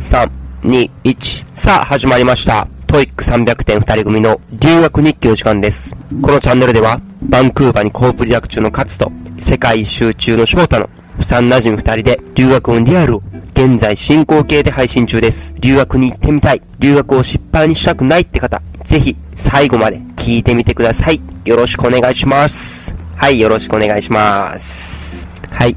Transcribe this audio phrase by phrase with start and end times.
[0.00, 0.30] 3、
[0.62, 1.44] 2、1。
[1.54, 2.66] さあ、始まりました。
[2.86, 5.94] TOEIC 300点二人組の留学日記の時間です。
[6.22, 13.22] このチャンネルでは、バンクーバーに co-op 留学中の勝と、世界一周中の翔太の、幼馴染二人で留学のリアルを、
[13.52, 15.54] 現在進行形で配信中です。
[15.60, 16.62] 留学に行ってみたい。
[16.78, 21.20] 留学を失敗にしたくないって方、ぜひ、最後まで聞いてみてください。
[21.44, 22.94] よろしくお願いします。
[23.16, 25.28] はい、よろしくお願いします。
[25.50, 25.76] はい。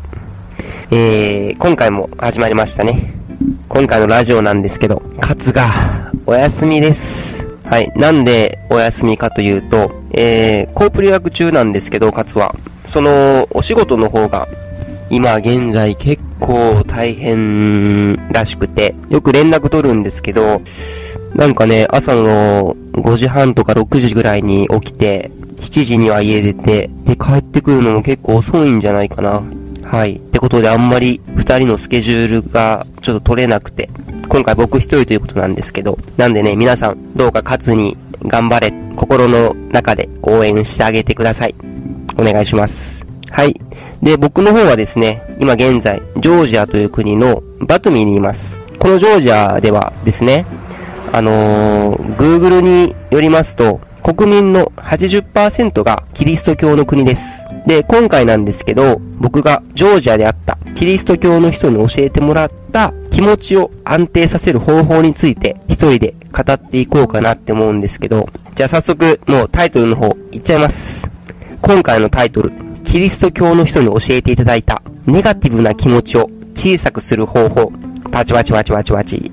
[0.91, 3.22] えー、今回も始まりましたね。
[3.69, 5.67] 今回のラジオなんですけど、カツが
[6.25, 7.47] お休みです。
[7.65, 7.91] はい。
[7.95, 12.55] なんでお休みかというと、えー、コープ留学中なんですけど、カツは。
[12.85, 14.47] その、お仕事の方が、
[15.09, 20.61] 今現在結構大変らしくて、よく連絡取るんですけど、
[21.33, 29.43] なんかね、朝の5時半とか6時ぐらいに起きて、7時には家出て、で、帰ってくるのも結構遅いんじゃないかな。
[29.83, 30.21] はい。
[30.43, 33.89] ってことであんまり二人のスケジュールがちょっと取れなくて、
[34.27, 41.55] 今回僕一人ということなんですけど、なんでね、皆さんどうか勝つに頑張れ、心の中で応援してあげてください。
[42.17, 43.05] お願いします。
[43.29, 43.59] はい。
[44.01, 48.59] で、僕の方はですね、今現在、ジョージアという国のバトミーにいます。
[48.79, 50.45] このジョージアではですね、
[51.13, 57.45] あのー、Google によりますと、国民の80%がキリスト教の国です。
[57.65, 71.09] で、今回なんですけど、僕がジョージアであったキリスト教の人に教えてもらった気持ちを安定させる方法について一人で語っていこうかなって思うんですけど、じゃあ早速もうタイトルの方いっちゃいます。
[71.61, 72.51] 今回のタイトル、
[72.83, 77.71] キリスト教の人に教えていただいたネガティブな気持ちを小さくする方法。
[78.11, 79.15] パチパチパチパチパチ。
[79.17, 79.31] い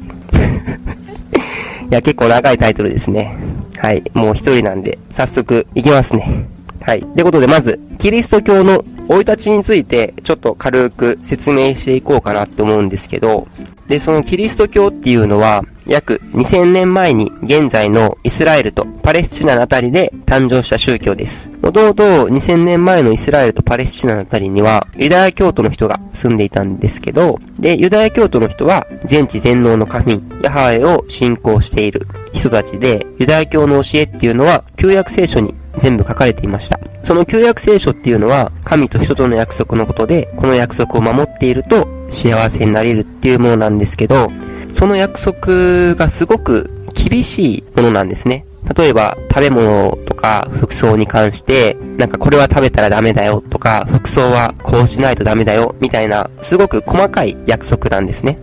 [1.91, 3.37] や、結構長いタイトルですね。
[3.81, 4.05] はい。
[4.13, 6.47] もう一人なんで、早速、いきますね。
[6.83, 6.99] はい。
[6.99, 13.49] ってことで、まず、キリスト教の生い立ちについて、ちょっと軽く説明していこうかなって思うんですけど、
[13.89, 21.51] で、そのキリスト教っていうのは、約2000年前に現在のイスラエルとパレスチナのあたりで誕生した宗教です。
[21.63, 36.81] もともと2000年前のイスラエルとパレスチナのあたりにはユダヤ教徒の人が住んでいたんですけど、で、ユダヤ教徒の人は全知全能の神、ヤハウェを信仰している人たちで、ユダヤ教の教えっていうのは旧約聖書に全部書かれていました。
[37.03, 44.31] その旧約聖書っていうのは神と人との約束のことで、この約束を守っていると幸せになれるっていうものなんですけど、
[44.73, 48.45] その約束がすごく厳しいものなんですね。
[48.77, 58.39] 例えば、食べ物とか服装に関して、なんかこれは食べたらダメだよとか、服装はこうしないとダメだよみたいな、すごく細かい約束なんですね。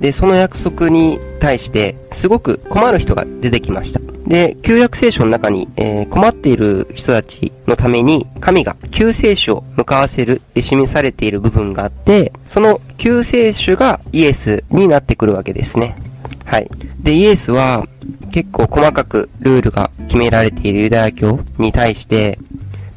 [0.00, 4.00] で、その約束に対して、すごく困る人が出てきました。
[4.26, 15.96] で、旧約聖書の中に、えー困っている人たちのために、神が救世主を向かわせるって示されている部分があって、その救世主がイエスになってくるわけですね。
[16.44, 16.70] はい。
[17.00, 17.86] で、イエスは、
[18.32, 22.38] 結構細かくルールが決められているユダヤ教に対して、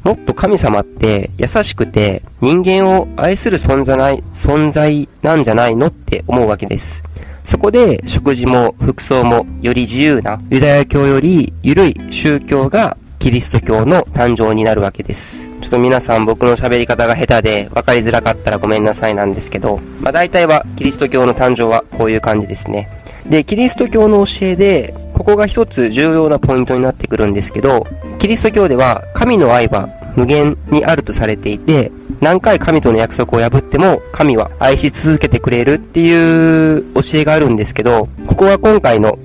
[0.04, 7.02] もっと神様って優しくて人間を愛する存在ない、存在なんじゃないのって思うわけです。
[7.44, 15.48] そこで食事も服装もより自由なユダヤ教より緩い宗教がキリスト教の誕生になるわけです。
[15.60, 22.88] ちょっと皆さん僕の喋り方が下手で分かりづらかったらごめんなさいなんですけど、まあ大体はキリスト教の誕生はこういう感じですね。
[23.28, 27.86] で、キリスト教の教えで、ここが一つ重要なポイントになってくるんですけど、
[28.22, 31.90] キリスト教では神の愛は無限にあるとされていて、
[32.20, 39.18] 何回神との約束を破っても神は愛し続けてくれるっていう教えがあるんですけど、ここは今回の、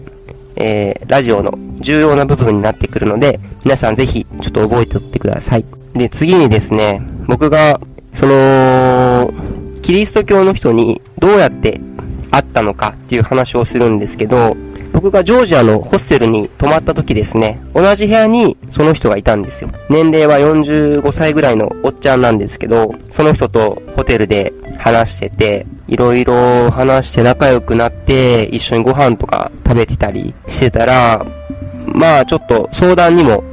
[0.55, 5.65] えー、ラジオの重要な部分になってくるので、皆さんぜひちょっと覚えておってください。
[5.93, 7.79] で、次にですね、僕が、
[8.13, 9.31] その、
[9.83, 11.79] キリスト教の人にどうやって
[12.31, 14.57] 会ったのかっていう話をするんですけど、
[14.97, 19.69] 僕がジョージアのホステルに泊まった時ですね、同じ部屋にその人がいたんですよ。
[19.91, 31.23] 年齢は45歳ぐらいのおっちゃんなんですけど、その人とホテルで話してて、いろいろ話して仲良くなって、一緒にご飯とか食べてたりしてたら、
[31.85, 33.43] まあちょっと相談にも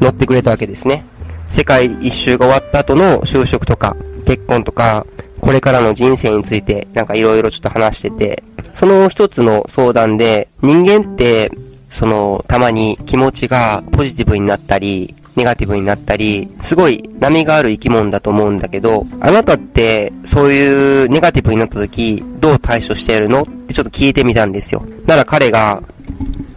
[0.00, 1.04] 乗ってくれたわけですね。
[1.48, 5.04] 世界一周が終わった後の就職とか、結婚とか、
[5.40, 11.50] これからの人生についてなんかいろいろちょっと話してて、その一つの相談で、人間って、
[11.88, 23.42] その、たまに気持ちがポジティブになったり、ネガティブになったり、すごい波がある生き物だと思うんだけど、あなたってそういうネガティブになった時、どう対処してるの？
[23.42, 24.84] ってちょっと聞いてみたんですよ。
[25.06, 25.82] なら彼が、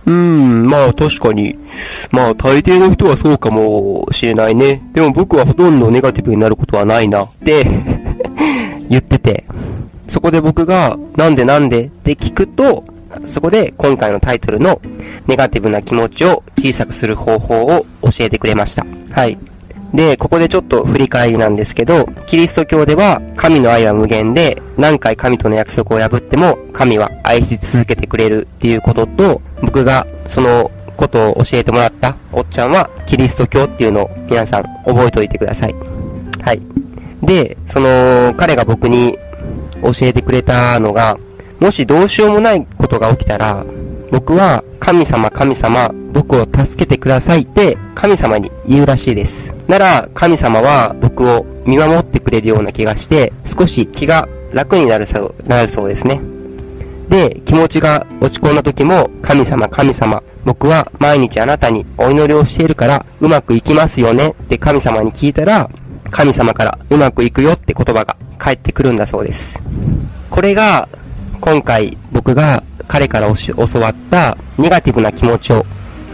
[0.06, 1.58] うーん、まあ確かに。
[2.12, 4.82] まあ大抵の人はそうかもしれないね。
[4.94, 7.24] でも僕はほとんどネガティブになることはないな。
[7.24, 7.66] って
[8.90, 9.46] 言ってて。
[10.08, 11.86] そこで僕が、なんでなんで？
[11.86, 12.84] って聞くと、
[13.24, 14.82] そこで今回のタイトルの
[15.26, 18.86] ネガティブな気持ちを小さくする方法を教えてくれました。
[19.12, 19.38] はい。
[19.94, 35.76] で、ここでちょっと振り返りなんですけど、キリスト教では神の愛は無限で、何回神との約束を破っても神は愛し続けてくれるっていうことと、僕がそのことを教えてもらったおっちゃんはキリスト教っていうのを皆さん覚えておいてください。
[36.42, 36.62] はい。
[37.22, 39.18] で、その彼が僕に
[39.82, 41.18] 教えてくれたのが、
[41.60, 43.66] もしどうしようもないことが起きたら、
[44.12, 49.54] 僕は神様神様僕を助けてくださいって神様に言うらしいです。
[49.68, 56.22] なら神様は僕を見守ってくれるような気がして少し気が楽になるそうなるそうですね。
[57.10, 65.70] で、気持ちが落ち込んだ時も神様神様僕は毎日あなたにお祈りをしているからうまくいきますよねって神様に聞いたら
[66.12, 69.62] 神様からうまくいくよって言葉が返ってくるんだそうです。
[70.30, 70.90] これが
[71.42, 75.66] 今回僕が彼から教わったネガティブな気持ちを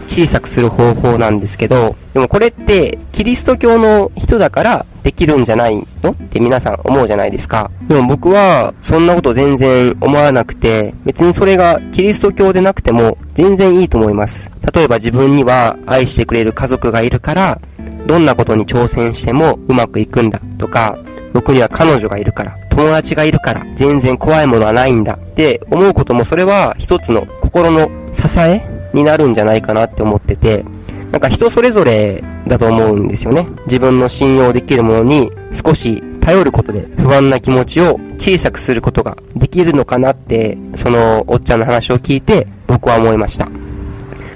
[0.06, 6.10] 小さくする方法なんですけど、でもこれってキリスト教の人だからできるんじゃないの？
[6.10, 7.70] って皆さん思うじゃないですか。
[7.88, 14.50] でも僕はそんなこと全然思わなくて、別にそれがキリスト教でなくても全然いいと思います。
[14.74, 17.60] 例えば自分には愛してくれる家族がいるから、
[18.06, 20.98] どんなことに挑戦してもうまくいくんだとか、
[21.32, 28.62] 僕には彼女がいるから、友達がいるから、全然怖いものはないんだって思うこともそれは一つの心の支え
[28.92, 30.64] になるんじゃないかなって思ってて、
[31.12, 33.46] なんか人それぞれだと思うんですよね。
[33.66, 43.48] 自分の信用できるものに少し頼ることで不安な気持ちを小さくすることができるのかなって、そのおっちゃんの話を聞いて僕は思いました。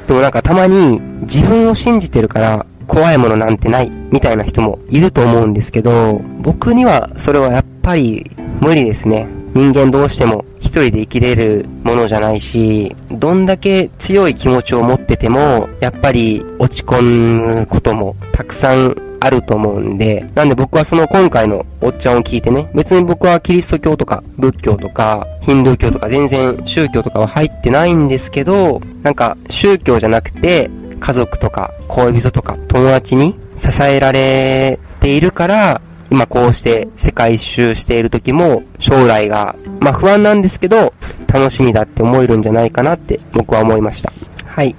[0.07, 8.31] でもなんかたまに自分を信じてるから怖いものなんてないみたいな人もいると思うんですけど、僕にはそれはやっぱり
[8.61, 9.27] 無理ですね。
[9.57, 30.71] 人間どうしても一人で生きれるものじゃないし、どんだけ強い気持ちを持ってても、やっぱり落ち込むこともたくさんあると思うんで、なんで僕はその今回のおっちゃんを聞いてね、別に僕はキリスト教とか仏教とかヒンドゥー教とか全然宗教とかは入ってないんですけど、なんか宗教じゃなくて
[31.01, 35.81] 家族とか恋人とか友達に支えられているから、
[36.11, 40.95] 今こうして世界一周している時も将来が、まあ不安なんですけど、
[41.33, 44.13] 楽しみだって思えるんじゃないかなって僕は思いました。
[44.47, 44.75] はい。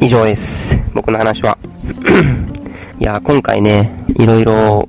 [0.00, 0.78] 以上です。
[0.94, 1.58] 僕の話は。
[2.98, 4.88] いや、今回ね、いろいろ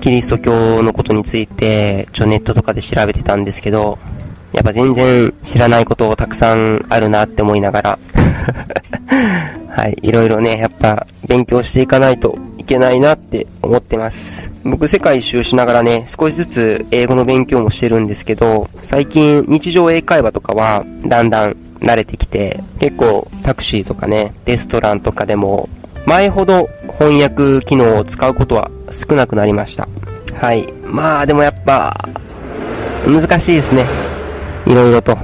[0.00, 3.98] キリスト教のことについて、ちょ、ネットとかで調べてたんですけど、
[4.52, 7.98] やっぱ全然知らないことをたくさんあるなって思いながら
[9.76, 14.50] はい、いろいろね、やっぱ勉強していかないといけないなって思ってます。
[14.64, 25.68] 僕世界一周しながらね、少しずつ英語の勉強もしてるんですけど、最近日常英会話とかはだんだん慣れてきて、結構タクシーとかね、レストランとかでも
[26.06, 29.90] 前ほど翻訳機能を使うことは少なくなりました。
[30.40, 30.66] はい。
[30.84, 31.94] まあでもやっぱ
[33.06, 33.84] 難しいですね。
[34.66, 35.18] いろいろと。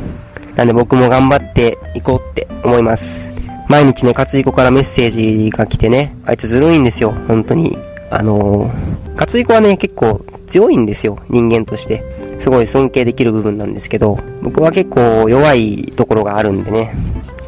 [0.56, 3.31] なんで僕も頑張っていこうって思います。
[3.72, 7.78] 毎日ね、勝彦からメッセージが来てね、あいつずるいんですよ、本当に。
[8.10, 12.04] あのー、勝彦はね、結構強いんですよ、人間として。
[12.38, 16.94] すごい尊敬できる部分なんですけど、僕は結構弱いところがあるんでね、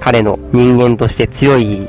[0.00, 1.86] 彼の人間として強い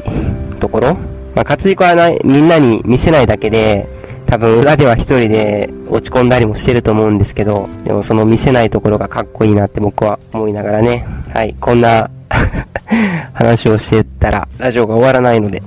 [0.60, 0.98] ところ
[1.34, 3.88] まあ、勝彦はなみんなに見せないだけで、
[4.26, 12.10] 多分裏では一人で落ち込んだりもしてると思うんですけど、でもその見せないところがかっこいいなって僕は思いながらね、はい、こんな
[13.34, 15.62] 話をしてたら、ラジオが終わらないので、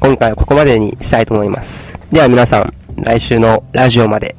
[0.00, 1.98] 今回はここまでにしたいと思います。
[2.10, 4.34] では皆さん、来週のラジオまで、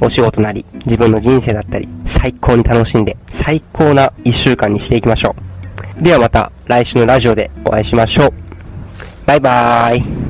[0.00, 5.34] お仕事なり、自分の人生だったり、最高に楽しんで、最高な一週間にしていきましょ
[5.98, 6.02] う。
[6.02, 8.32] ではまた、来週のラジオでお会いしましょう。
[9.26, 10.27] バイバーイ。